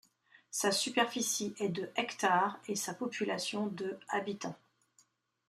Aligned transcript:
Sa 0.49 0.71
superficie 0.71 1.53
est 1.59 1.69
de 1.69 1.91
hectares 1.95 2.57
et 2.67 2.73
sa 2.75 2.95
population 2.95 3.67
de 3.67 3.99
habitants. 4.09 4.57